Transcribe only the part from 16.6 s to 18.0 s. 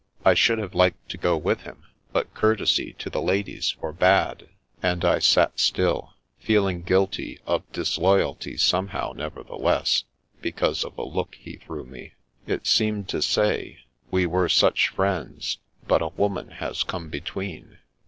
come between.